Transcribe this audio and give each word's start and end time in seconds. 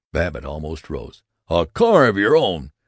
Babbitt 0.11 0.43
almost 0.45 0.89
rose. 0.89 1.21
"A 1.47 1.67
car 1.67 2.07
of 2.07 2.17
your 2.17 2.35
own! 2.35 2.71